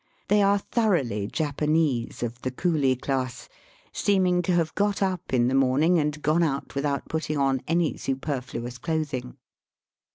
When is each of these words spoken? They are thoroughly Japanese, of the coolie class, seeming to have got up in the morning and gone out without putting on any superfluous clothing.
They 0.29 0.41
are 0.41 0.57
thoroughly 0.57 1.27
Japanese, 1.27 2.23
of 2.23 2.41
the 2.41 2.49
coolie 2.49 2.99
class, 2.99 3.47
seeming 3.93 4.41
to 4.41 4.51
have 4.53 4.73
got 4.73 5.03
up 5.03 5.31
in 5.31 5.47
the 5.47 5.53
morning 5.53 5.99
and 5.99 6.19
gone 6.23 6.41
out 6.41 6.73
without 6.73 7.07
putting 7.07 7.37
on 7.37 7.61
any 7.67 7.95
superfluous 7.97 8.79
clothing. 8.79 9.37